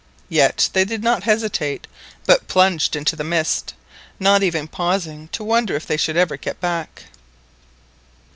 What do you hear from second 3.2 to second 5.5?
mist, not even pausing to